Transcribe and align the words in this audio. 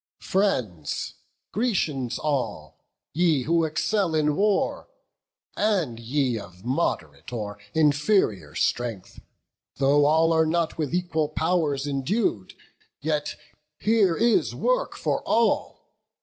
"Friends, 0.23 1.13
Grecians 1.51 2.17
all, 2.17 2.79
ye 3.13 3.43
who 3.43 3.65
excel 3.65 4.15
in 4.15 4.35
war, 4.35 4.87
And 5.55 5.99
ye 5.99 6.39
of 6.39 6.65
mod'rate 6.65 7.31
or 7.31 7.59
inferior 7.75 8.55
strength, 8.55 9.19
Though 9.75 10.05
all 10.05 10.33
are 10.33 10.47
not 10.47 10.75
with 10.79 10.91
equal 10.91 11.29
pow'rs 11.29 11.85
endued, 11.85 12.53
Yet 12.99 13.35
here 13.77 14.17
is 14.17 14.55
work 14.55 14.95
for 14.97 15.21
all! 15.21 15.93